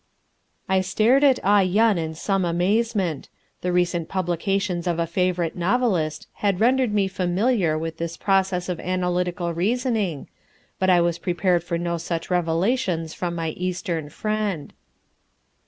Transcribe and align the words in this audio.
I 0.67 0.81
stared 0.81 1.23
at 1.23 1.37
Ah 1.43 1.59
Yen 1.59 1.99
in 1.99 2.15
some 2.15 2.43
amazement, 2.43 3.29
the 3.61 3.71
recent 3.71 4.09
publications 4.09 4.87
of 4.87 4.97
a 4.97 5.05
favourite 5.05 5.55
novelist 5.55 6.27
had 6.37 6.59
rendered 6.59 6.91
me 6.91 7.07
familiar 7.07 7.77
with 7.77 7.97
this 7.99 8.17
process 8.17 8.67
of 8.67 8.79
analytical 8.79 9.53
reasoning, 9.53 10.27
but 10.79 10.89
I 10.89 11.01
was 11.01 11.19
prepared 11.19 11.63
for 11.63 11.77
no 11.77 11.99
such 11.99 12.31
revelations 12.31 13.13
from 13.13 13.35
my 13.35 13.49
Eastern 13.49 14.09
friend. 14.09 14.73